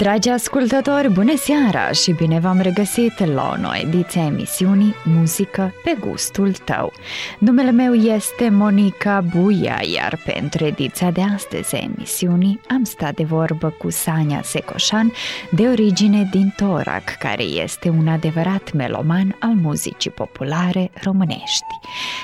[0.00, 5.74] Dragi ascultători, bună seara și bine v-am regăsit la o nouă ediție a emisiunii Muzică
[5.84, 6.92] pe gustul tău.
[7.38, 13.24] Numele meu este Monica Buia, iar pentru ediția de astăzi a emisiunii am stat de
[13.24, 15.12] vorbă cu Sania Secoșan,
[15.50, 21.64] de origine din Torac, care este un adevărat meloman al muzicii populare românești.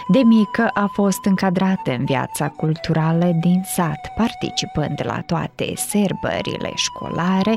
[0.08, 7.56] De mică a fost încadrată în viața culturală din sat, participând la toate serbările școlare,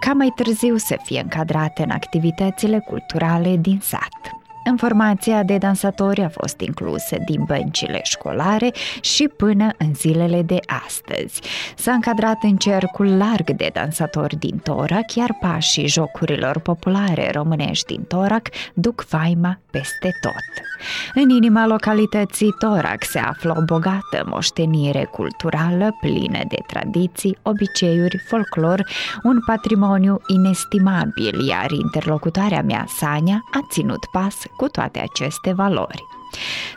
[0.00, 4.39] ca mai târziu să fie încadrate în activitățile culturale din sat.
[4.64, 10.58] În formația de dansatori a fost inclusă din băncile școlare și până în zilele de
[10.86, 11.40] astăzi.
[11.76, 18.02] S-a încadrat în cercul larg de dansatori din Torac, iar pașii jocurilor populare românești din
[18.02, 20.66] Torac duc faima peste tot.
[21.14, 28.86] În inima localității Torac se află o bogată moștenire culturală plină de tradiții, obiceiuri, folclor,
[29.22, 36.04] un patrimoniu inestimabil, iar interlocutoarea mea, Sania, a ținut pas cu toate aceste valori.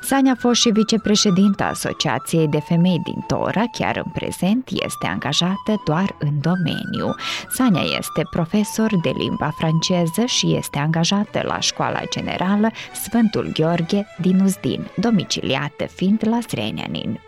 [0.01, 5.81] Sania a fost și vicepreședinta Asociației de Femei din Tora, chiar în prezent este angajată
[5.85, 7.15] doar în domeniu.
[7.49, 14.39] Sania este profesor de limba franceză și este angajată la Școala Generală Sfântul Gheorghe din
[14.39, 17.19] Uzdin, domiciliată fiind la Srenianin.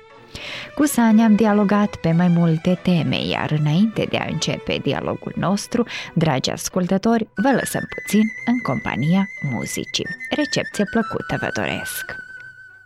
[0.75, 5.85] Cu Sania am dialogat pe mai multe teme, iar înainte de a începe dialogul nostru,
[6.13, 10.07] dragi ascultători, vă lăsăm puțin în compania muzicii.
[10.29, 12.23] Recepție plăcută vă doresc!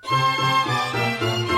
[0.02, 1.49] Thank you.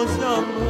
[0.00, 0.67] 我想。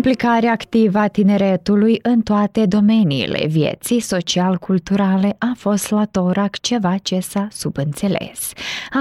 [0.00, 7.20] Implicarea activă a tineretului în toate domeniile vieții social-culturale a fost la Torac ceva ce
[7.20, 8.52] s-a subînțeles.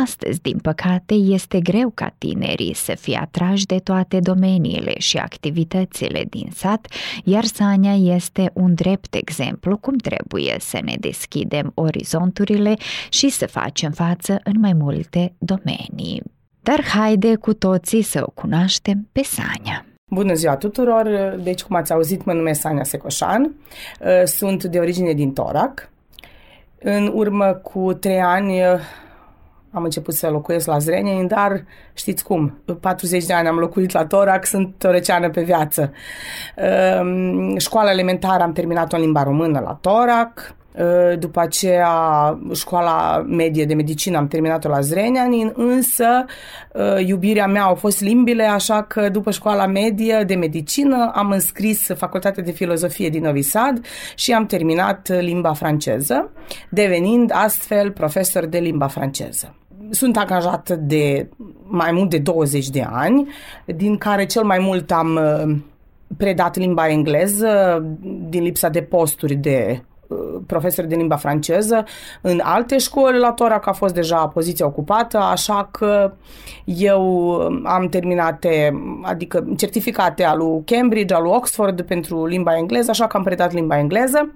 [0.04, 6.26] Astăzi, din păcate, este greu ca tinerii să fie atrași de toate domeniile și activitățile
[6.30, 6.88] din sat,
[7.24, 12.74] iar Sania este un drept exemplu cum trebuie să ne deschidem orizonturile
[13.10, 16.22] și să facem față în mai multe domenii.
[16.62, 19.84] Dar haide cu toții să o cunoaștem pe Sania.
[20.10, 21.36] Bună ziua tuturor!
[21.44, 23.56] Deci, cum ați auzit, mă numesc Sania Secoșan,
[24.00, 25.90] uh, sunt de origine din Torac
[26.80, 28.62] În urmă cu trei ani
[29.72, 31.64] am început să locuiesc la Zrenjanin, dar
[31.94, 35.94] știți cum, 40 de ani am locuit la Torac, sunt toreceană pe viață.
[36.56, 40.59] Ehm, școala elementară am terminat-o în limba română la Torac, ehm,
[41.20, 41.94] după aceea
[42.54, 46.26] școala medie de medicină am terminat-o la Zrenjanin, însă
[46.74, 51.88] ehm, iubirea mea au fost limbile, așa că după școala medie de medicină am înscris
[51.96, 53.86] facultatea de filozofie din Novi Sad
[54.16, 56.30] și am terminat limba franceză,
[56.70, 59.54] devenind astfel profesor de limba franceză.
[59.90, 61.30] Sunt angajată de
[61.64, 63.28] mai mult de 20 de ani,
[63.66, 65.56] din care cel mai mult am uh,
[66.18, 67.84] predat limba engleză
[68.30, 70.18] din lipsa de posturi de uh,
[70.48, 71.84] profesor de limba franceză.
[72.22, 76.14] În alte școli, la Torac a fost deja poziția ocupată, așa că
[76.64, 77.32] eu
[77.64, 83.18] am terminate, adică certificate al lui Cambridge, al lui Oxford pentru limba engleză, așa că
[83.18, 84.34] am predat limba engleză.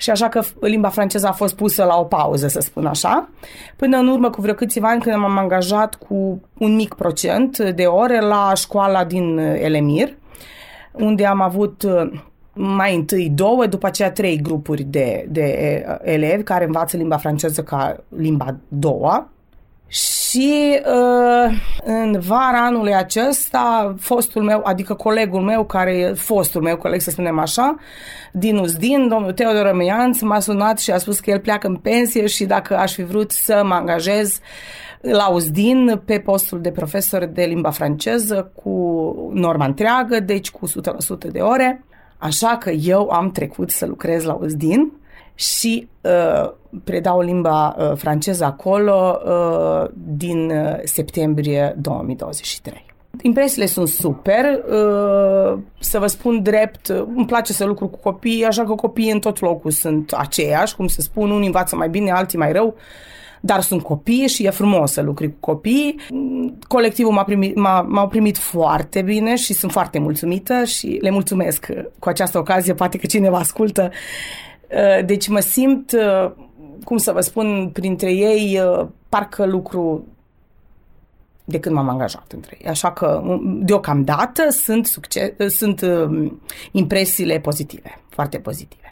[0.00, 3.28] Și așa că limba franceză a fost pusă la o pauză, să spun așa,
[3.76, 7.84] până în urmă cu vreo câțiva ani când m-am angajat cu un mic procent de
[7.84, 10.16] ore la școala din Elemir,
[10.92, 12.10] unde am avut uh,
[12.58, 17.62] mai întâi două, după aceea trei grupuri de, de uh, elevi care învață limba franceză
[17.62, 19.30] ca limba doua
[19.88, 21.52] și uh,
[21.84, 27.10] în vara anului acesta, fostul meu, adică colegul meu, care e fostul meu coleg, să
[27.10, 27.76] spunem așa,
[28.32, 32.26] din Uzdin, domnul Teodor Rămâianț, m-a sunat și a spus că el pleacă în pensie
[32.26, 34.40] și dacă aș fi vrut să mă angajez
[35.00, 38.70] la Uzdin pe postul de profesor de limba franceză cu
[39.32, 40.70] norma întreagă, deci cu 100%
[41.32, 41.84] de ore.
[42.18, 44.92] Așa că eu am trecut să lucrez la Uzdin
[45.34, 46.50] și uh,
[46.84, 52.86] predau limba uh, franceză acolo uh, din uh, septembrie 2023.
[53.22, 58.64] Impresiile sunt super, uh, să vă spun drept, îmi place să lucru cu copii, așa
[58.64, 62.38] că copiii în tot locul sunt aceiași, cum se spun, unii învață mai bine, alții
[62.38, 62.74] mai rău,
[63.40, 66.00] dar sunt copii și e frumos să lucri cu copii.
[66.68, 71.66] Colectivul m-a primit, m-a, m-au primit foarte bine și sunt foarte mulțumită și le mulțumesc
[71.98, 73.90] cu această ocazie, poate că cineva ascultă
[74.70, 76.32] Uh, deci mă simt, uh,
[76.84, 80.06] cum să vă spun, printre ei, uh, parcă lucru
[81.44, 82.68] de când m-am angajat între ei.
[82.68, 85.84] Așa că, um, deocamdată, sunt, succes, sunt
[86.72, 88.87] impresiile pozitive, foarte pozitive.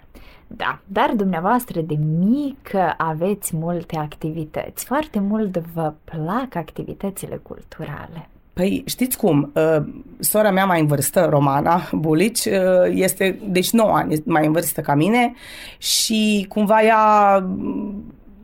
[0.47, 4.85] Da, dar dumneavoastră de mic aveți multe activități.
[4.85, 8.29] Foarte mult vă plac activitățile culturale.
[8.53, 9.85] Păi știți cum, uh,
[10.19, 12.53] sora mea mai în vârstă, Romana Bulici, uh,
[12.91, 15.35] este deci 9 ani mai în vârstă ca mine
[15.79, 17.45] și cumva ea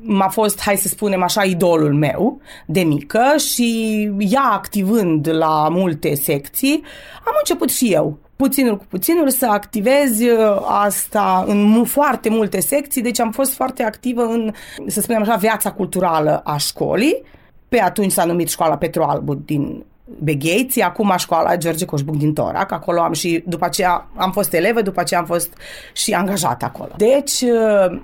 [0.00, 3.22] m-a fost, hai să spunem așa, idolul meu de mică
[3.52, 6.82] și ea activând la multe secții,
[7.24, 13.02] am început și eu puținul cu puținul să activez uh, asta în foarte multe secții,
[13.02, 14.52] deci am fost foarte activă în,
[14.86, 17.22] să spunem așa, viața culturală a școlii.
[17.68, 19.84] Pe atunci s-a numit Școala Petru Albu din
[20.18, 24.82] Begheți, acum școala George Coșbuc din Torac, acolo am și, după aceea am fost elevă,
[24.82, 25.52] după aceea am fost
[25.92, 26.90] și angajată acolo.
[26.96, 28.00] Deci uh,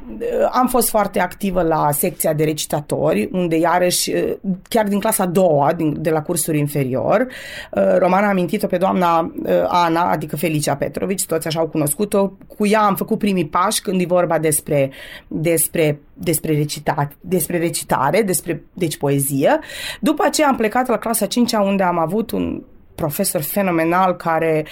[0.53, 4.33] am fost foarte activă la secția de recitatori, unde iarăși, uh,
[4.69, 7.27] chiar din clasa a doua, din, de la cursul inferior,
[7.71, 9.33] uh, Romana a amintit-o pe doamna
[9.67, 14.01] Ana, adică Felicia Petrovici, toți așa au cunoscut-o, cu ea am făcut primii pași când
[14.01, 14.91] e vorba despre,
[15.29, 19.59] despre despre, recitat, despre recitare, despre deci poezie.
[20.01, 22.63] După aceea am plecat la clasa 5 unde am avut un
[22.95, 24.67] profesor fenomenal care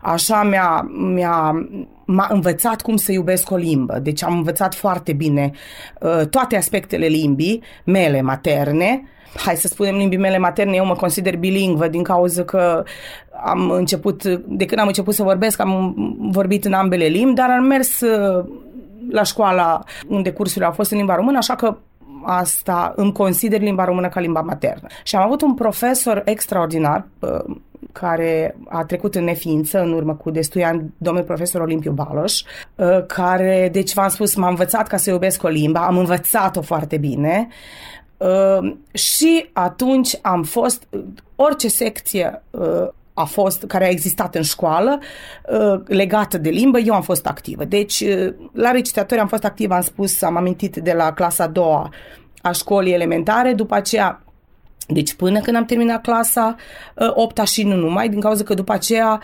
[0.00, 1.66] așa mi-a, mi-a
[2.04, 3.98] m-a învățat cum să iubesc o limbă.
[3.98, 5.50] Deci am învățat foarte bine
[6.00, 9.02] uh, toate aspectele limbii mele materne.
[9.36, 12.84] Hai să spunem limbii mele materne, eu mă consider bilingvă din cauza că
[13.44, 15.94] am început, de când am început să vorbesc, am
[16.32, 18.44] vorbit în ambele limbi, dar am mers uh,
[19.10, 21.76] la școala unde cursurile au fost în limba română, așa că
[22.26, 24.86] asta îmi consider limba română ca limba maternă.
[25.02, 27.04] Și am avut un profesor extraordinar
[27.92, 32.42] care a trecut în neființă în urmă cu destui ani, domnul profesor Olimpiu Baloș,
[33.06, 37.48] care, deci v-am spus, m-a învățat ca să iubesc o limba, am învățat-o foarte bine
[38.92, 40.88] și atunci am fost,
[41.36, 42.42] orice secție
[43.14, 44.98] a fost, care a existat în școală,
[45.48, 47.64] uh, legată de limbă, eu am fost activă.
[47.64, 51.46] Deci, uh, la recitatori am fost activă, am spus, am amintit de la clasa a
[51.46, 51.90] doua
[52.42, 54.22] a școlii elementare, după aceea
[54.86, 56.56] deci până când am terminat clasa
[57.14, 59.20] 8 uh, și nu numai, din cauza că după aceea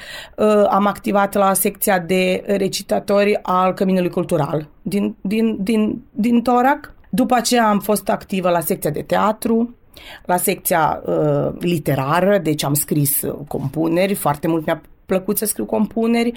[0.68, 6.95] am activat la secția de recitatori al Căminului Cultural din, din, din, din Torac.
[7.09, 9.75] După aceea am fost activă la secția de teatru,
[10.25, 15.64] la secția uh, literară, deci am scris uh, compuneri, foarte mult mi-a plăcut să scriu
[15.64, 16.33] compuneri.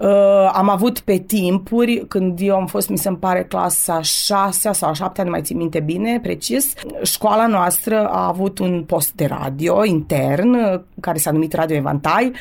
[0.00, 4.94] Uh, am avut pe timpuri, când eu am fost, mi se pare, clasa 6 sau
[4.94, 9.84] 7, nu mai țin minte bine, precis, școala noastră a avut un post de radio
[9.84, 12.32] intern, uh, care s-a numit Radio Evantai,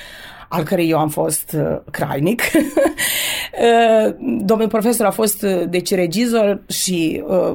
[0.50, 2.42] al cărei eu am fost uh, crainic.
[2.54, 7.52] uh, domnul profesor a fost, uh, deci, regizor și uh,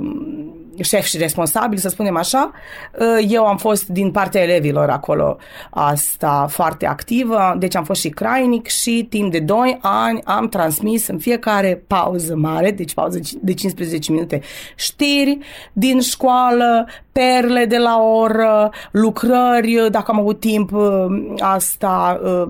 [0.80, 2.50] șef și responsabil, să spunem așa.
[2.98, 5.36] Uh, eu am fost din partea elevilor acolo
[5.70, 11.06] asta foarte activă, deci am fost și crainic și timp de 2 ani am transmis
[11.06, 14.40] în fiecare pauză mare, deci pauză de 15 minute,
[14.76, 15.38] știri
[15.72, 21.06] din școală, perle de la oră, lucrări, dacă am avut timp, uh,
[21.38, 22.48] asta, uh,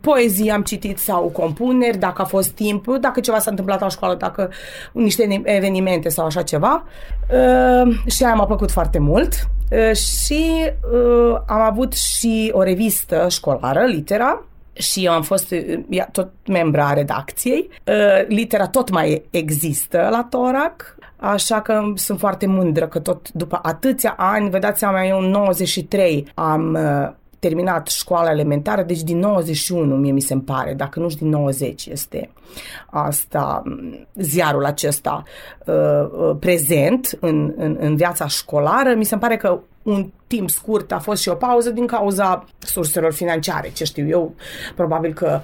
[0.00, 4.14] poezii am citit sau compuneri, dacă a fost timp, dacă ceva s-a întâmplat la școală,
[4.14, 4.50] dacă
[4.92, 6.84] niște evenimente sau așa ceva.
[7.46, 9.48] Uh, și aia m-a plăcut foarte mult.
[9.94, 10.44] Și
[11.46, 15.54] am avut și o revistă școlară, Litera, și eu am fost
[16.12, 17.68] tot membra a redacției.
[18.28, 24.14] Litera tot mai există la Torac, Așa că sunt foarte mândră că tot după atâția
[24.16, 27.12] ani, vă dați seama, eu în 93 am uh,
[27.46, 32.30] terminat școala elementară, deci din 91 mie mi se pare, dacă nu din 90 este
[32.86, 33.62] asta,
[34.14, 35.22] ziarul acesta
[35.66, 38.94] uh, uh, prezent în, în, în viața școlară.
[38.94, 43.12] Mi se pare că un timp scurt a fost și o pauză din cauza surselor
[43.12, 44.34] financiare, ce știu eu,
[44.74, 45.40] probabil că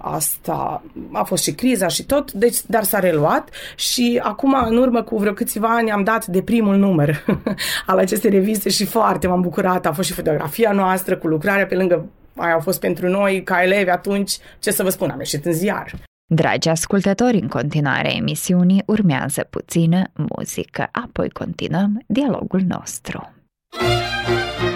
[0.00, 0.82] asta
[1.12, 5.18] a fost și criza și tot, deci, dar s-a reluat și acum, în urmă cu
[5.18, 7.24] vreo câțiva ani, am dat de primul număr
[7.86, 11.74] al acestei reviste și foarte m-am bucurat, a fost și fotografia noastră cu lucrarea pe
[11.74, 15.44] lângă aia au fost pentru noi ca elevi atunci, ce să vă spun, am ieșit
[15.44, 15.92] în ziar.
[16.26, 20.02] Dragi ascultători, în continuare emisiunii urmează puțină
[20.36, 23.32] muzică, apoi continuăm dialogul nostru.
[23.74, 24.71] Música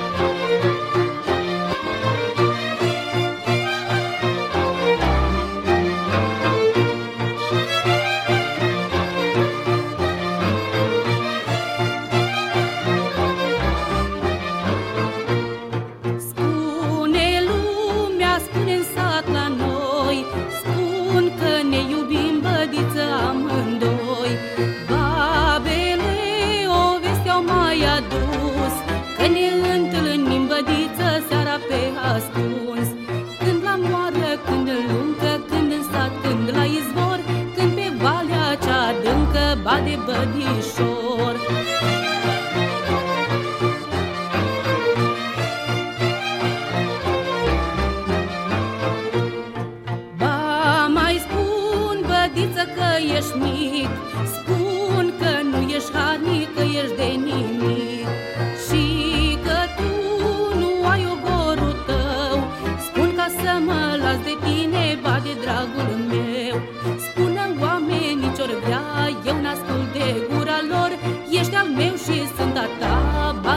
[40.97, 41.96] amor.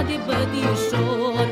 [0.09, 1.47] de bădișor.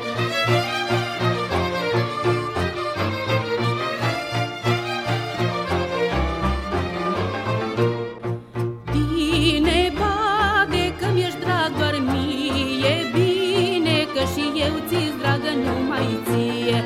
[8.92, 16.80] Bine bade că-mi ești drag doar mie Bine că și eu ți-s dragă numai ție.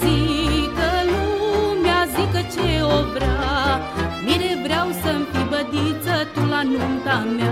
[0.00, 3.80] Zică lumea, zică ce o vrea
[4.26, 7.43] Mire vreau să-mi fi bădiță tu la nunta mea.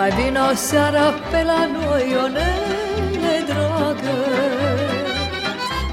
[0.00, 4.16] Mai vino seara pe la noi, o nene dragă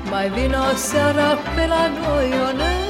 [0.09, 2.86] Mai vino seara pe la noi, o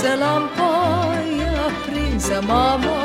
[0.00, 0.72] deschisă, lampa
[1.38, 3.00] e aprinsă Mama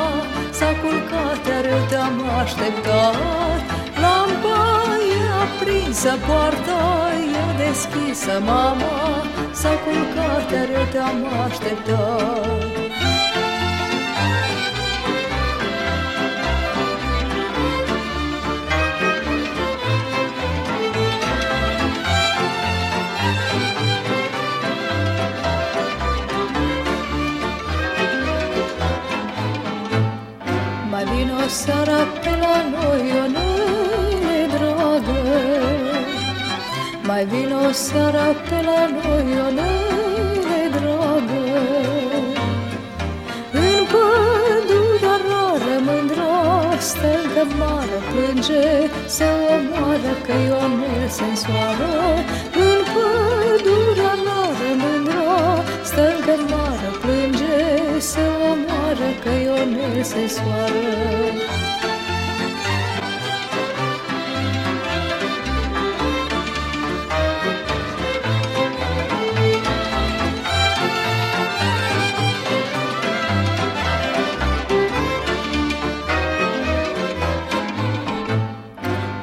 [0.50, 3.60] s-a culcat, iar eu te-am așteptat.
[4.02, 4.62] Lampa
[5.14, 6.82] e aprinsă, poarta
[7.40, 8.96] e deschisă Mama
[9.52, 12.75] s-a culcat, iar eu te-am așteptat
[31.48, 35.20] seara pe la noi, Ionele dragă
[37.06, 41.44] Mai vino seara pe la noi, Ionele dragă
[43.52, 48.66] În pădurea rară mândra Stâncă mare plânge
[49.06, 49.24] Se
[49.54, 51.94] omoară că Ionel se însoară
[52.64, 57.56] În pădurea rară mândra Stâncă mare plânge
[57.98, 58.75] Se omoară
[59.22, 60.72] că Ionel se soară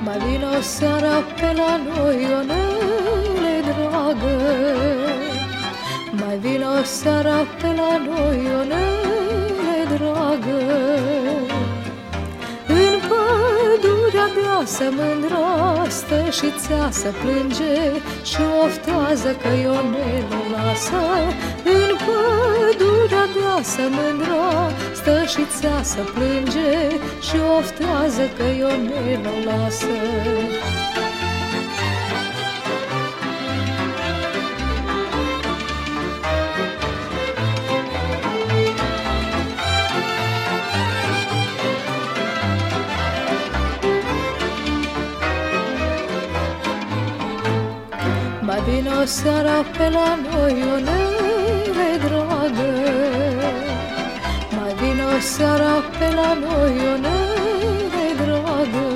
[0.03, 4.36] Mai vino seara pe la noi, Ionele dragă
[6.12, 8.92] Mai vino seara pe la noi,
[14.84, 17.75] deasă mândra stă și țea să plânge
[18.24, 21.04] Și oftează că Ionel o lasă
[21.63, 26.74] În pădurea deasă mândra stă și țea să plânge
[27.28, 29.96] Și oftează că Ionel o lasă
[49.03, 52.72] Mai vino seara pe la noi, Ionele dragă
[54.55, 58.88] Mai vino seara pe la noi, Ionele dragă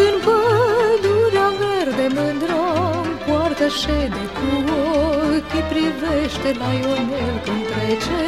[0.00, 2.62] În pădurea verde mândră
[3.26, 4.48] poartă șede cu
[5.30, 8.22] ochii Privește la Ionel când trece.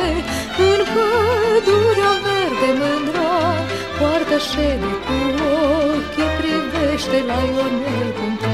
[0.68, 3.30] În pădurea verde mândră
[3.98, 5.16] poartă șede cu
[5.92, 8.45] ochii Privește la Ionel când trece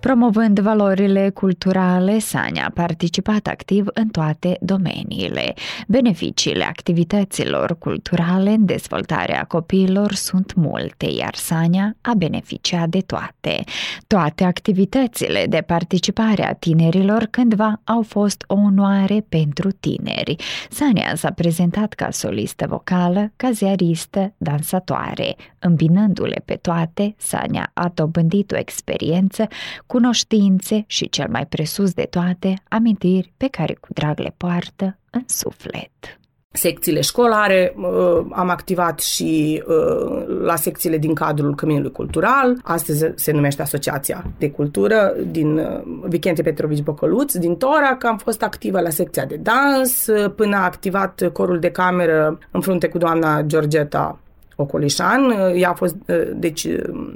[0.00, 5.54] Promovând valorile culturale, Sania a participat activ în toate domeniile.
[5.86, 13.64] Beneficiile activităților culturale în dezvoltarea copiilor sunt multe, iar Sania a beneficiat de toate.
[14.06, 20.36] Toate activitățile de participare a tinerilor cândva au fost o onoare pentru tineri.
[20.70, 25.36] Sania s-a prezentat ca solistă vocală, ca ziaristă, dansatoare.
[25.60, 29.46] Îmbinându-le pe toate, Sania a dobândit o experiență
[29.86, 35.22] cunoștințe și, cel mai presus de toate, amintiri pe care cu drag le poartă în
[35.26, 36.18] suflet.
[36.52, 43.32] secțiile școlare, uh, am activat și uh, la secțiile din cadrul Căminului Cultural, astăzi se
[43.32, 48.90] numește Asociația de Cultură din uh, Vicente Petrovici Bocăluț, din Torac, am fost activă la
[48.90, 54.18] secția de dans, până a activat corul de cameră în frunte cu doamna Georgeta
[54.60, 55.96] Ocolișan, ea a fost
[56.34, 56.68] deci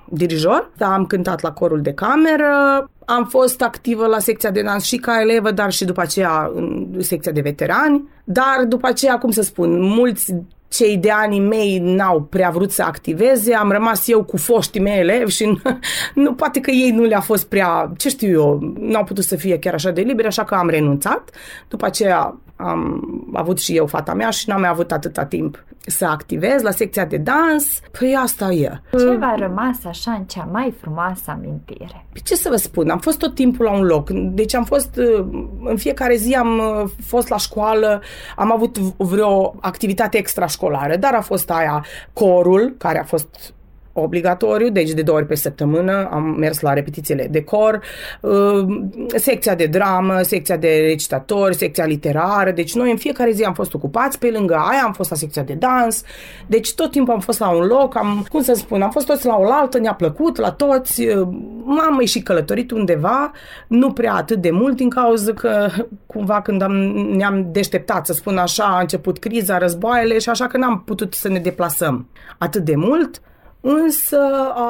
[0.09, 4.85] dirijor, da, am cântat la corul de cameră, am fost activă la secția de dans
[4.85, 9.31] și ca elevă, dar și după aceea în secția de veterani, dar după aceea, cum
[9.31, 10.35] să spun, mulți
[10.69, 14.99] cei de anii mei n-au prea vrut să activeze, am rămas eu cu foștii mei
[14.99, 15.61] elevi și nu,
[16.15, 19.59] nu, poate că ei nu le-a fost prea, ce știu eu, n-au putut să fie
[19.59, 21.31] chiar așa de liberi, așa că am renunțat.
[21.69, 26.05] După aceea am avut și eu fata mea și n-am mai avut atâta timp să
[26.05, 27.81] activez la secția de dans.
[27.99, 28.81] Păi asta e.
[28.91, 32.07] Ce v-a rămas așa în cea mai frumoasă amintire?
[32.13, 34.11] Păi ce să vă spun, am fost tot timpul la un loc.
[34.11, 35.01] Deci am fost,
[35.65, 36.61] în fiecare zi am
[37.07, 38.03] fost la școală,
[38.37, 43.55] am avut vreo activitate extrașcolară, dar a fost aia corul, care a fost
[43.93, 47.81] obligatoriu, deci de două ori pe săptămână am mers la repetițiile de cor,
[49.07, 53.75] secția de dramă, secția de recitatori, secția literară, deci noi în fiecare zi am fost
[53.75, 56.03] ocupați, pe lângă aia am fost la secția de dans,
[56.47, 59.27] deci tot timpul am fost la un loc, am, cum să spun, am fost toți
[59.27, 61.07] la oaltă, ne-a plăcut la toți,
[61.65, 63.33] m-am mai și călătorit undeva,
[63.69, 65.69] nu prea atât de mult din cauza că
[66.07, 66.73] cumva când am,
[67.17, 71.29] ne-am deșteptat, să spun așa, a început criza, războaiele și așa că n-am putut să
[71.29, 73.21] ne deplasăm atât de mult,
[73.65, 74.19] Însă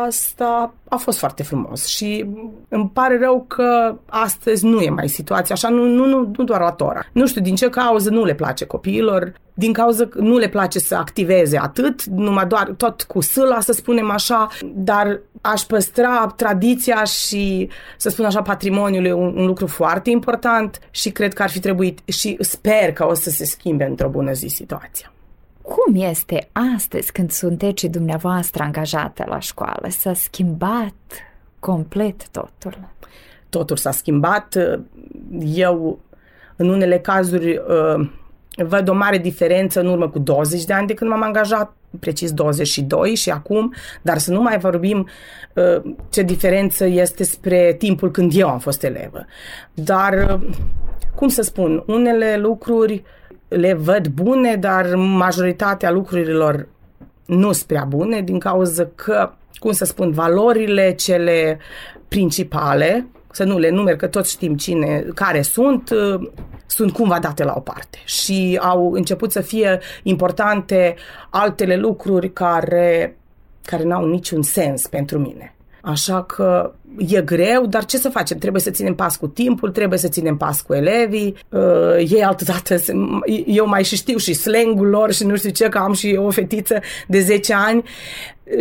[0.07, 2.27] asta a fost foarte frumos și
[2.69, 6.61] îmi pare rău că astăzi nu e mai situația așa, nu, nu, nu, nu doar
[6.61, 7.07] la Tora.
[7.13, 10.79] Nu știu din ce cauză nu le place copiilor, din cauza că nu le place
[10.79, 17.05] să activeze atât, numai doar tot cu sâla, să spunem așa, dar aș păstra tradiția
[17.05, 21.51] și, să spun așa, patrimoniul e un, un lucru foarte important și cred că ar
[21.51, 25.13] fi trebuit și sper că o să se schimbe într-o bună zi situația.
[25.63, 29.87] Cum este astăzi când sunteți dumneavoastră angajată la școală?
[29.89, 30.95] S-a schimbat
[31.59, 32.89] complet totul?
[33.49, 34.57] Totul s-a schimbat.
[35.55, 35.99] Eu,
[36.57, 37.61] în unele cazuri,
[38.57, 42.33] văd o mare diferență în urmă cu 20 de ani de când m-am angajat, precis
[42.33, 45.09] 22 și acum, dar să nu mai vorbim
[45.55, 49.27] uh, ce diferență este spre timpul când eu am fost elevă.
[49.75, 50.49] Dar, uh,
[51.15, 53.03] cum să spun, unele lucruri
[53.57, 56.69] le văd bune, dar majoritatea lucrurilor
[57.27, 61.59] nu sunt prea bune din cauza că, cum să spun, valorile cele
[62.09, 66.31] principale să nu le numer, că toți știm cine, care sunt, uh,
[66.67, 70.95] sunt cumva date la o parte și au început să fie importante
[71.31, 73.17] altele lucruri care,
[73.65, 75.55] care n-au niciun sens pentru mine.
[75.85, 78.39] Așa că e greu, dar ce să facem?
[78.39, 81.37] Trebuie să ținem pas cu timpul, trebuie să ținem pas cu elevii.
[81.49, 82.77] Uh, ei altădată,
[83.47, 86.31] eu mai și știu și slangul lor și nu știu ce, că am și o
[86.31, 87.85] fetiță de 10 ani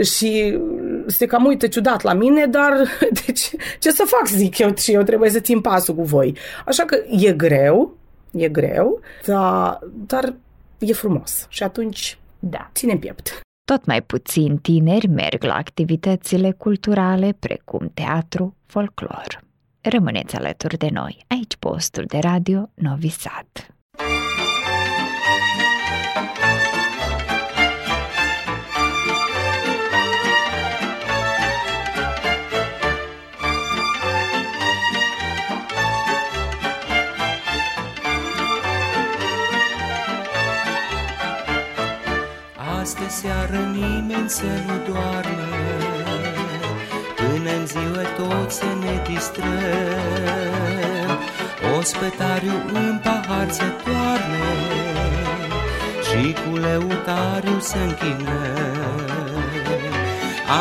[0.01, 0.59] și
[1.07, 2.73] se cam uită ciudat la mine, dar
[3.25, 6.37] deci, ce să fac, zic eu, și eu trebuie să țin pasul cu voi.
[6.65, 7.97] Așa că e greu,
[8.31, 10.33] e greu, dar, dar
[10.79, 12.69] e frumos și atunci da.
[12.73, 13.41] ținem piept.
[13.71, 19.43] Tot mai puțin tineri merg la activitățile culturale precum teatru, folclor.
[19.81, 23.47] Rămâneți alături de noi, aici postul de radio Novi Sad.
[43.21, 45.49] Seară nimeni să nu doarme.
[47.15, 49.49] Până în ziua tot să ne distrăm.
[51.77, 54.51] Ospătariu în pahar să toarne
[56.07, 58.99] Și cu lăutariu să închinăm.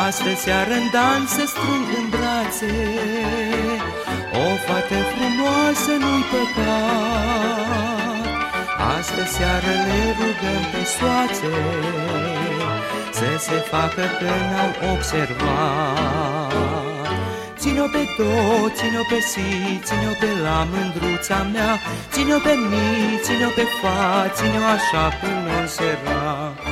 [0.07, 2.73] Astă seară în dans să strâng în brațe
[4.33, 8.00] O fată frumoasă nu-i păcat
[8.89, 11.53] Astă seară le rugăm pe soațe
[13.17, 16.51] Să se facă că n-au observat.
[17.57, 21.79] Ține-o pe tot, ține-o pe si, ține-o pe la mândruța mea
[22.11, 26.70] Ține-o pe mi, ține-o pe fa, ține-o așa până în serat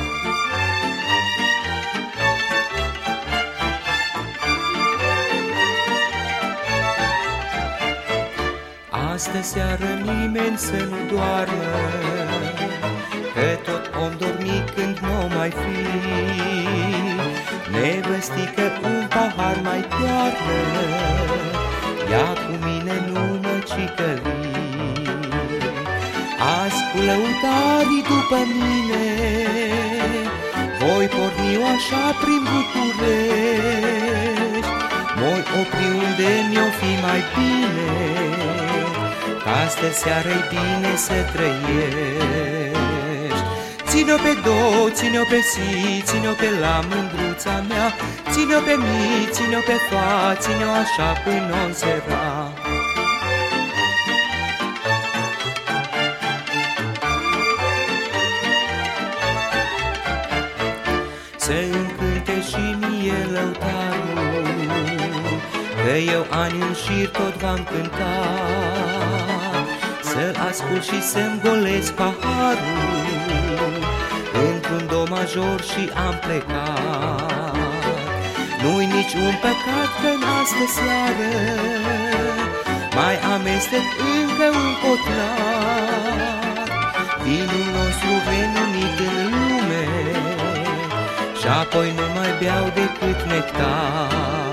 [9.20, 11.72] Astă seară nimeni să nu doarmă,
[13.34, 15.80] Că tot om dormi când nu mai fi.
[17.72, 20.58] Nevăstică un pahar mai toarnă,
[22.10, 24.38] Ia cu mine nu mă cicăli.
[26.58, 29.06] Azi cu lăutarii după mine,
[30.78, 33.90] Voi porni așa prin București,
[35.18, 38.29] Voi opri unde mi-o fi mai bine,
[39.64, 42.70] Astă seară-i bine să trăiești.
[43.88, 47.88] Ține-o pe două, ține-o pe si, ține-o pe la mândruța mea.
[48.30, 52.52] Ține-o pe mi, ține-o pe fa, ține-o așa până o sera
[61.36, 64.48] Să încânte și mie lăutarul
[65.84, 69.39] Că eu ani în șir tot v-am cântat
[70.10, 72.98] să ascult și să-mi golesc paharul.
[74.48, 77.40] Într-un do major și am plecat.
[78.62, 81.32] Nu-i nici un păcat că în astă seară
[82.94, 83.86] Mai amestec
[84.20, 86.68] încă un cotlar
[87.22, 89.84] Vinul nostru renumit în lume
[91.40, 94.49] Și apoi nu mai beau decât nectar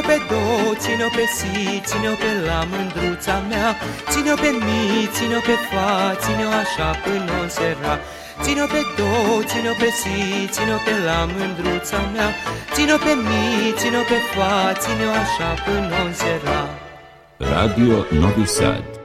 [0.00, 3.76] Ține-o pe do, ține-o pe si, ține-o pe la mândruța mea.
[4.10, 7.94] Ține-o pe mi, ține-o pe fa, ține-o așa până o sera.
[8.42, 9.12] Ține-o pe do,
[9.50, 12.28] ține-o pe si, ține-o pe la mândruța mea.
[12.74, 16.60] Ține-o pe mi, ține-o pe fa, ține-o așa până o sera.
[17.52, 18.99] Radio Novi Sad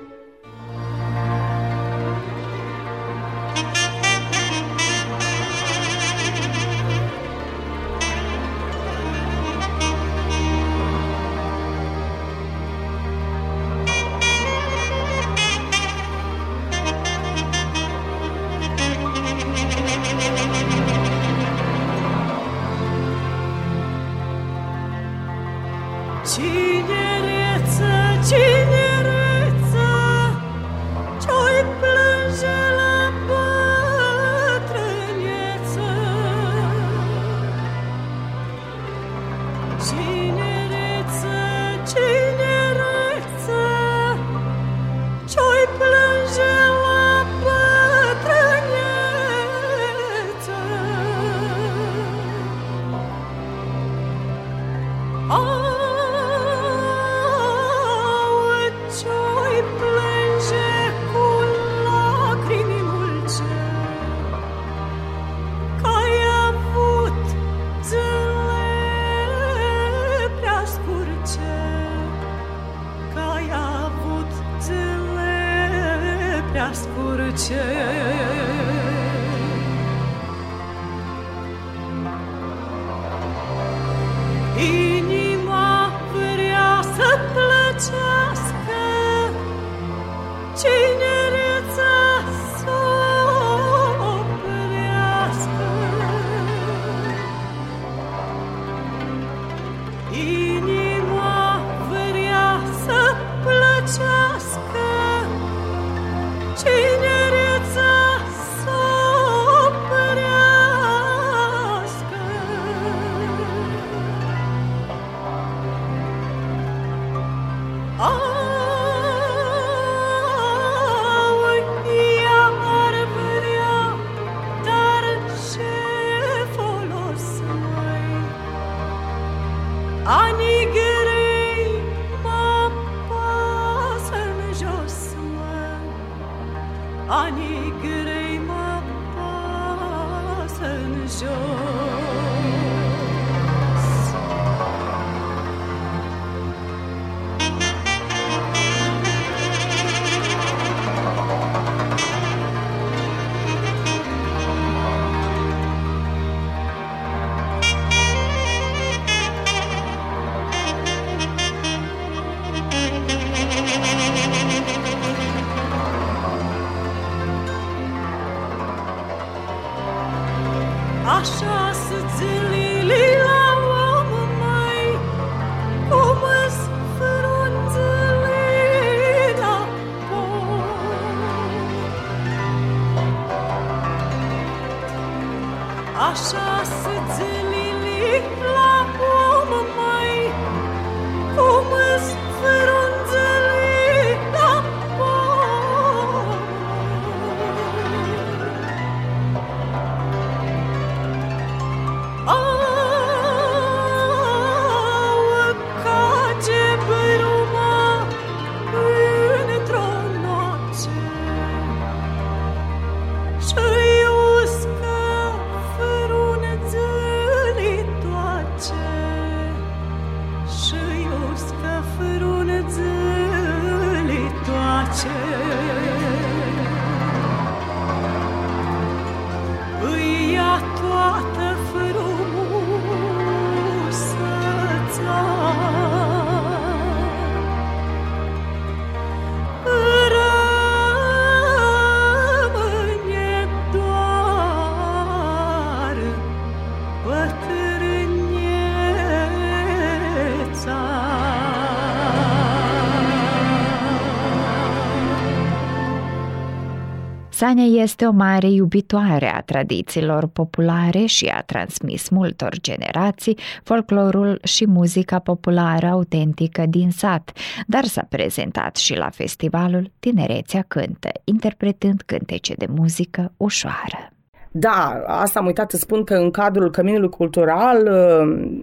[257.45, 264.67] Sania este o mare iubitoare a tradițiilor populare și a transmis multor generații folclorul și
[264.67, 267.31] muzica populară autentică din sat,
[267.67, 274.11] dar s-a prezentat și la festivalul Tinerețea Cântă, interpretând cântece de muzică ușoară.
[274.51, 278.61] Da, asta am uitat să spun că în cadrul Căminului Cultural uh,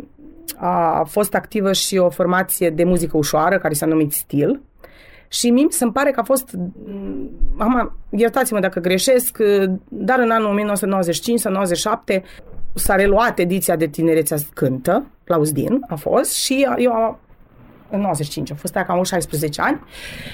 [0.57, 4.61] a fost activă și o formație de muzică ușoară care s-a numit Stil.
[5.33, 6.57] Și mie mi se pare că a fost,
[7.59, 12.23] am, iertați-mă dacă greșesc, uh, dar în anul 1995 sau 97
[12.75, 17.19] s-a reluat ediția de Tinerețea Cântă, la Uzdin a fost și eu am,
[17.91, 19.81] în 95, a fost aia cam 16 ani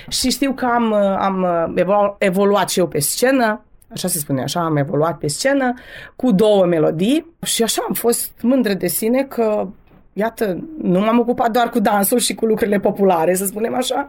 [0.08, 4.64] și știu că am, am evolu- evoluat și eu pe scenă, așa se spune, așa
[4.64, 5.74] am evoluat pe scenă,
[6.16, 9.68] cu două melodii și așa am fost mândră de sine că
[10.18, 14.08] Iată, nu m-am ocupat doar cu dansul și cu lucrurile populare, să spunem așa,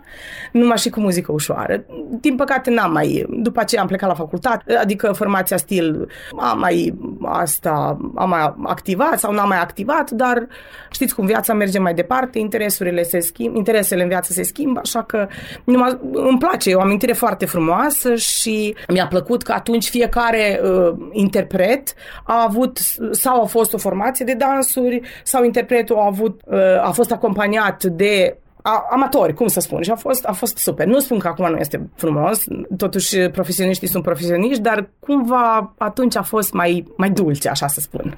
[0.52, 1.84] numai și cu muzică ușoară.
[2.22, 6.08] Din păcate n-am mai, după aceea am plecat la facultate, adică formația stil
[6.39, 10.48] am mai asta, am mai activat sau n-am mai activat, dar
[10.89, 15.04] știți cum viața merge mai departe, interesurile se schimb, interesele în viață se schimbă, așa
[15.04, 15.28] că
[15.63, 20.93] numai, îmi place, e o amintire foarte frumoasă și mi-a plăcut că atunci fiecare uh,
[21.12, 21.93] interpret
[22.24, 22.78] a avut
[23.12, 27.83] sau a fost o formație de dansuri sau interpretul a avut, uh, a fost acompaniat
[27.83, 28.38] de
[28.69, 30.86] a, amatori, cum să spun, și a fost, a fost super.
[30.86, 32.43] Nu spun că acum nu este frumos,
[32.77, 38.17] totuși profesioniștii sunt profesioniști, dar cumva atunci a fost mai, mai dulce, așa să spun.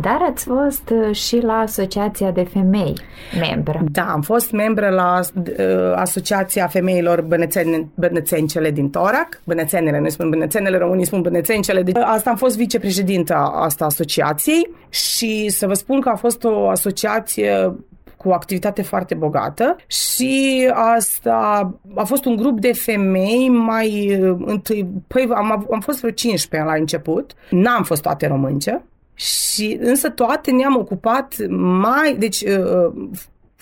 [0.00, 2.94] Dar ați fost uh, și la Asociația de Femei
[3.40, 3.84] membră.
[3.90, 10.30] Da, am fost membră la uh, Asociația Femeilor Bănețene, Bănețencele din Torac, Bănețenele, noi spun
[10.30, 11.82] Bănețenele, românii spun Bănețencele.
[11.82, 12.00] De...
[12.00, 17.74] Asta am fost vicepreședinta asta asociației și să vă spun că a fost o asociație
[18.22, 24.36] cu o activitate foarte bogată și asta a fost un grup de femei mai uh,
[24.44, 29.78] întâi, păi am, av- am fost vreo 15 la început, n-am fost toate românce, și
[29.80, 32.92] însă toate ne-am ocupat mai, deci uh,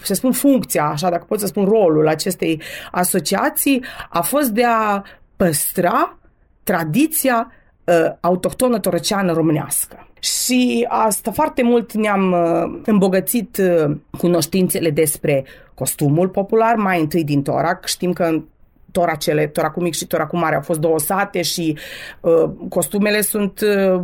[0.03, 5.03] să spun funcția, așa dacă pot să spun rolul acestei asociații, a fost de a
[5.37, 6.19] păstra
[6.63, 7.53] tradiția
[7.85, 10.10] uh, autohtonă torăceană românească.
[10.21, 17.43] Și asta foarte mult ne-am uh, îmbogățit uh, cunoștințele despre costumul popular, mai întâi din
[17.43, 17.87] Torac.
[17.87, 18.45] Știm că în
[18.93, 21.77] toracele, toracul mic și toracul mare au fost două sate și
[22.21, 24.03] uh, costumele sunt uh,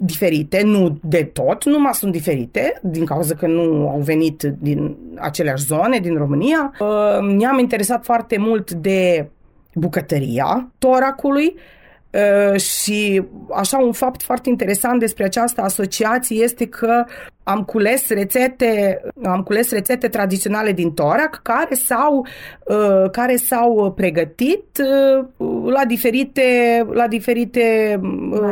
[0.00, 5.64] diferite, nu de tot, numai sunt diferite, din cauza că nu au venit din aceleași
[5.64, 6.72] zone din România.
[6.80, 9.28] Uh, ne-am interesat foarte mult de
[9.74, 11.81] bucătăria toracului, Uh,
[12.56, 13.22] și
[13.54, 17.04] așa un fapt foarte interesant despre această asociație este că
[17.44, 22.26] am cules rețete, am cules rețete tradiționale din Torac care s-au,
[22.66, 25.26] uh, care s-au pregătit uh,
[25.72, 26.42] la diferite,
[26.92, 27.98] la diferite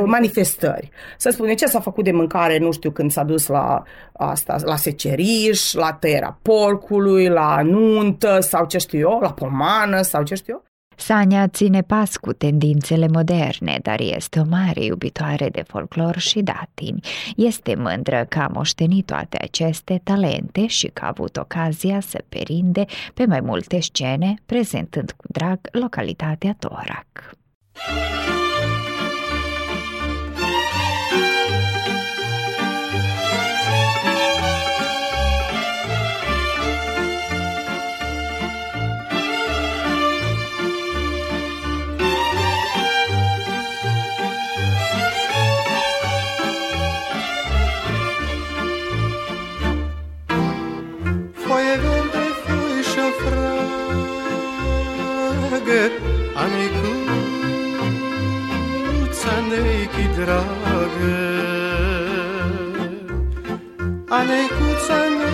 [0.05, 0.91] manifestări.
[1.17, 4.77] Să spunem ce s-a făcut de mâncare, nu știu, când s-a dus la asta, la
[4.77, 10.55] seceriș, la tăierea porcului, la nuntă sau ce știu eu, la pomană sau ce știu
[10.55, 10.70] eu.
[11.01, 17.01] Sania ține pas cu tendințele moderne, dar este o mare iubitoare de folclor și datini.
[17.37, 22.85] Este mândră că a moștenit toate aceste talente și că a avut ocazia să perinde
[23.15, 27.35] pe mai multe scene, prezentând cu drag localitatea Torac.
[60.21, 61.17] Dragă.
[64.09, 65.33] Anecuța mea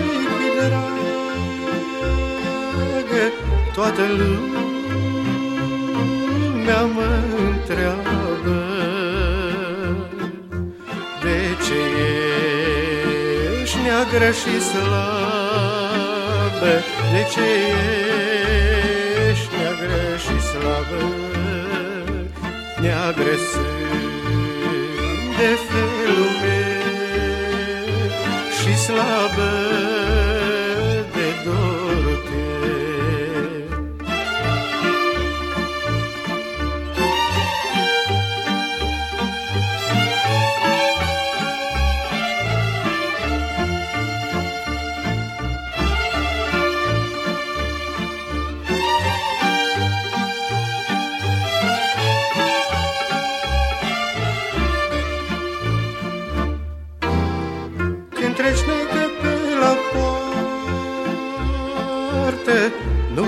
[2.98, 3.24] dragă
[3.74, 7.11] Toată lumea mă
[7.46, 8.55] întreabă
[11.22, 11.83] De ce
[13.62, 16.72] ești neagră și slabă?
[17.12, 18.26] De ce ești neagră
[20.66, 21.05] și slabă
[22.81, 23.66] Neagră sunt
[25.37, 26.85] de felul meu.
[28.59, 29.76] Și slabă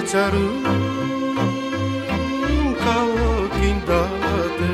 [0.09, 0.47] nu-ți arunca
[3.29, 4.73] ochii îndată.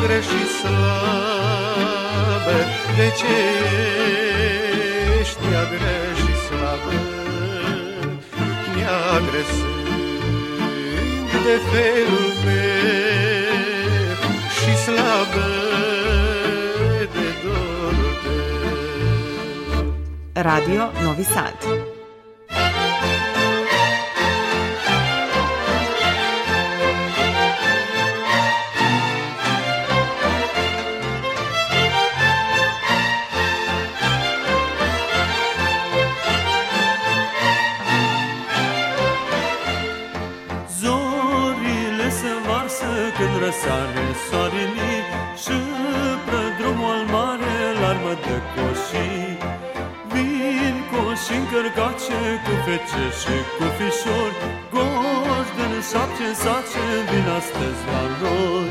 [0.05, 2.57] magre și slabe,
[2.97, 3.35] de ce
[5.19, 6.95] ești neagre și slabe?
[8.75, 9.41] Neagre
[11.45, 14.19] de felul meu
[14.55, 15.47] și slabe
[17.13, 18.17] de dorul.
[20.33, 21.57] Radio Novi Sad
[43.65, 44.93] când răsare soarele
[45.43, 45.57] Și
[46.27, 49.37] pe drumul al mare larmă de coșii.
[50.11, 54.37] Vin coșii încărcace cu fece și cu fișori
[54.73, 58.69] Goși din șapte sace vin astăzi la noi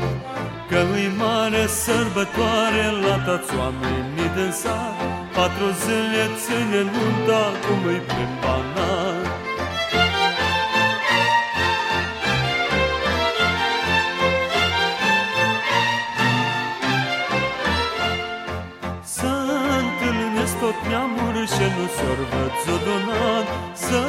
[0.69, 4.97] Că îi mare sărbătoare la toți oamenii din sat
[5.35, 8.31] Patru zile ține nunta cum îi prin
[21.53, 22.53] și nu s-or văd
[23.85, 24.01] Să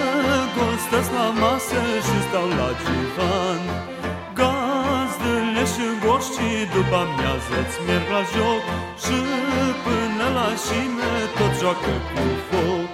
[0.56, 3.62] gostesc la masă și stau la divan.
[4.38, 8.62] Gazdele și goștii după amiază-ți merg la joc
[9.04, 9.18] Și
[9.84, 12.90] până la șime tot joacă cu foc.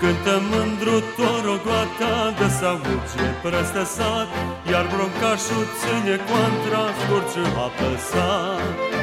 [0.00, 4.28] Cântă mândru torogoata de să auge peste sat
[4.70, 8.97] Iar broncașul ține contra scurciu apăsat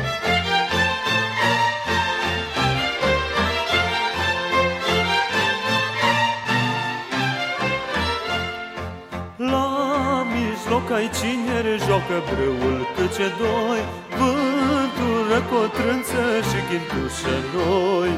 [10.85, 13.81] mijloc ai cinere joacă brâul câce doi.
[14.17, 18.11] Vântul răcotrânță și ghintușe noi.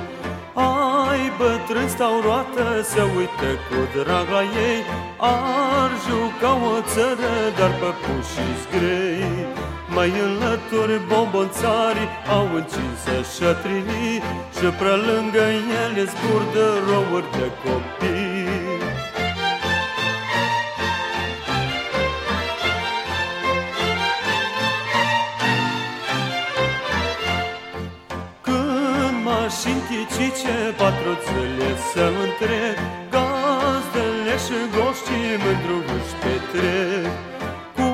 [1.09, 4.81] Ai bătrâni stau roată, se uită cu drag la ei.
[5.17, 9.45] Ar juca o țără, dar păpușii zgrei.
[9.95, 14.17] Mai înlături bombonțarii au încinsă șătrinii
[14.57, 15.43] Și prea lângă
[15.83, 18.26] ele zburdă rouri de copii
[29.97, 32.77] mașini chicice, patru țăle să întreb.
[33.13, 37.11] Gazdele și goștii mândru își petrec.
[37.77, 37.89] Cu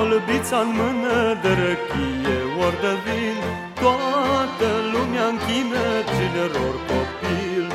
[0.00, 3.38] olbița în mână de răchie ori de vin.
[3.82, 7.66] Toată lumea închină tineror copil.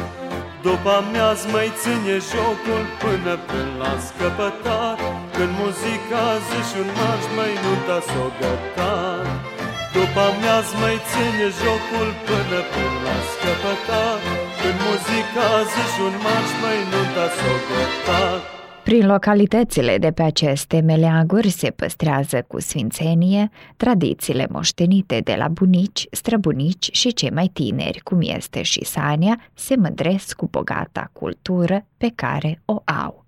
[0.65, 4.99] După amiaz mai ține jocul până până la scăpătat.
[5.35, 9.46] Când muzica zi și un marș mai nunta s-o gătat
[9.95, 14.21] după amiaz mai ține jocul până până la scăpătat
[14.59, 18.41] Când muzica zi și un marș mai nunta s-o gătat
[18.87, 26.07] Prin localitățile de pe aceste meleaguri se păstrează cu sfințenie tradițiile moștenite de la bunici,
[26.11, 32.11] străbunici și cei mai tineri, cum este și Sania, se mândresc cu bogata cultură pe
[32.15, 33.26] care o au.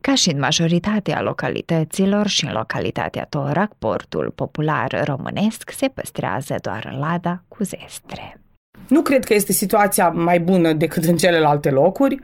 [0.00, 6.96] Ca și în majoritatea localităților și în localitatea Torac, portul popular românesc se păstrează doar
[7.00, 8.40] lada cu zestre.
[8.88, 12.14] Nu cred că este situația mai bună decât în celelalte locuri.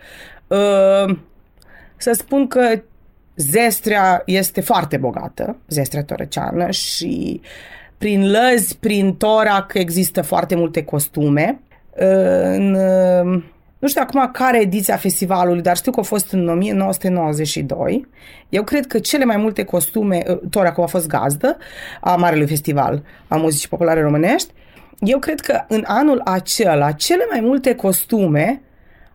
[0.47, 1.17] Uh,
[1.97, 2.83] Să spun că
[3.37, 7.41] zestrea este foarte bogată, zestrea torăceană și
[7.99, 11.61] prin lăzi, prin torac există foarte multe costume.
[11.91, 13.43] Uh, În, uh,
[13.85, 18.07] nu știu acum care ediția festivalului, dar știu că a fost în 1992.
[18.49, 21.57] Eu cred că cele mai multe costume, uh, Toracul a fost gazdă
[22.01, 24.53] a Marelui Festival a Muzicii Populare Românești.
[24.99, 28.63] Eu cred că în anul acela cele mai multe costume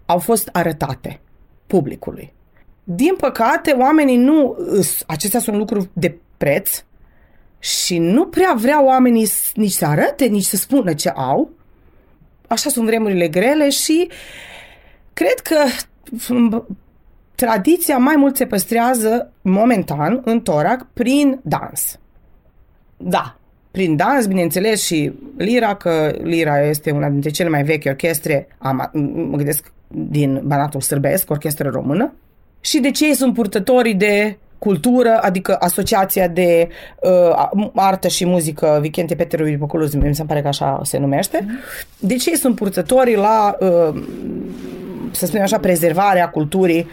[0.05, 1.19] au fost arătate
[1.67, 2.33] publicului.
[2.83, 4.55] Din păcate, oamenii nu...
[4.57, 6.83] îs- Acestea sunt lucruri de preț
[7.59, 11.49] și nu prea vreau oamenii s- nici să arate, nici să spună ce au.
[12.47, 14.09] Așa sunt vremurile grele și
[15.19, 15.55] cred că
[16.33, 16.77] m,
[17.35, 21.99] tradiția mai mult se păstrează momentan în Torac prin dans.
[22.97, 23.37] Da,
[23.71, 28.91] prin dans, bineînțeles, și Lira, că Lira este una dintre cele mai vechi orchestre, ama,
[28.93, 32.13] mă gândesc, din Banatul Sârbesc, orchestră română.
[32.59, 36.67] Și de ce ei sunt purtătorii de cultură, adică Asociația de
[37.01, 41.45] uh, Artă și Muzică Vicente Peterului Poculuz, mi se pare că așa se numește.
[41.99, 44.01] De ce ei sunt purtătorii la, uh,
[45.11, 46.87] să spunem așa, prezervarea culturii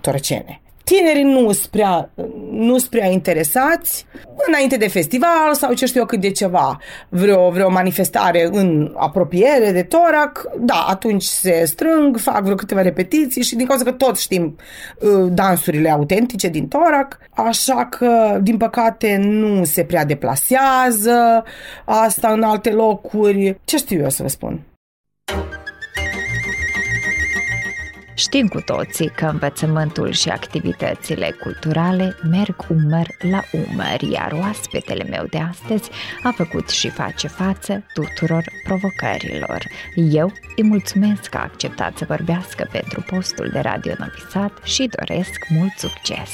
[0.00, 0.62] torcene?
[0.84, 2.10] tinerii nu sunt prea,
[2.50, 4.06] nu prea interesați
[4.46, 9.72] înainte de festival sau ce știu eu cât de ceva, vreo, vreo manifestare în apropiere
[9.72, 14.22] de Torac, da, atunci se strâng, fac vreo câteva repetiții și din cauza că toți
[14.22, 14.56] știm
[14.98, 21.44] uh, dansurile autentice din Torac, așa că, din păcate, nu se prea deplasează
[21.84, 23.60] asta în alte locuri.
[23.64, 24.60] Ce știu eu să vă spun?
[28.14, 35.24] Știm cu toții că învățământul și activitățile culturale merg umăr la umăr, iar oaspetele meu
[35.30, 35.90] de astăzi
[36.22, 39.66] a făcut și face față tuturor provocărilor.
[39.94, 45.46] Eu îi mulțumesc că a acceptat să vorbească pentru postul de Radio Novisat și doresc
[45.48, 46.30] mult succes!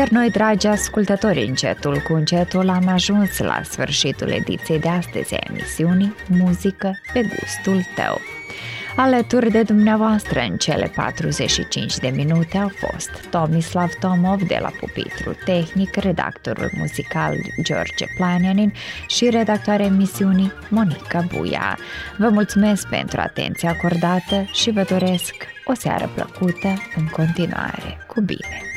[0.00, 5.38] Iar noi, dragi ascultători, încetul cu încetul am ajuns la sfârșitul ediției de astăzi a
[5.50, 8.20] emisiunii Muzică pe gustul tău.
[8.96, 15.36] Alături de dumneavoastră în cele 45 de minute au fost Tomislav Tomov de la Pupitru
[15.44, 18.72] Tehnic, redactorul muzical George Planianin
[19.08, 21.78] și redactoarea emisiunii Monica Buia.
[22.18, 25.34] Vă mulțumesc pentru atenția acordată și vă doresc
[25.64, 27.98] o seară plăcută în continuare.
[28.06, 28.69] Cu bine!